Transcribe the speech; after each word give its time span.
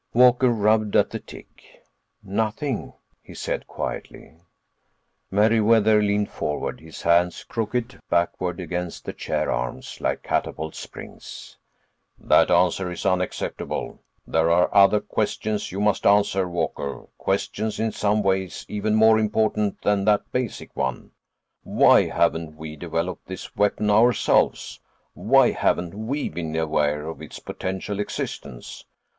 Walker 0.15 0.49
rubbed 0.49 0.95
at 0.95 1.11
the 1.11 1.19
tic. 1.19 1.83
"Nothing," 2.23 2.93
he 3.21 3.35
said 3.35 3.67
quietly. 3.67 4.33
Meriwether 5.29 6.01
leaned 6.01 6.31
forward, 6.31 6.79
his 6.79 7.03
hands 7.03 7.43
crooked 7.43 7.99
backward 8.09 8.59
against 8.59 9.05
the 9.05 9.13
chair 9.13 9.51
arms 9.51 9.97
like 10.01 10.23
catapult 10.23 10.73
springs. 10.73 11.57
"That 12.17 12.49
answer 12.49 12.91
is 12.91 13.05
unacceptable. 13.05 14.01
There 14.25 14.49
are 14.49 14.73
other 14.73 15.01
questions 15.01 15.71
you 15.71 15.79
must 15.79 16.07
answer, 16.07 16.49
Walker, 16.49 17.03
questions 17.19 17.79
in 17.79 17.91
some 17.91 18.23
ways 18.23 18.65
even 18.67 18.95
more 18.95 19.19
important 19.19 19.83
than 19.83 20.05
that 20.05 20.31
basic 20.31 20.75
one. 20.75 21.11
Why 21.61 22.07
haven't 22.07 22.55
we 22.57 22.75
developed 22.75 23.27
this 23.27 23.55
weapon 23.55 23.91
ourselves? 23.91 24.79
Why 25.13 25.51
haven't 25.51 25.93
we 25.93 26.27
been 26.27 26.55
aware 26.55 27.05
of 27.05 27.21
its 27.21 27.37
potential 27.37 27.99
existence? 27.99 28.83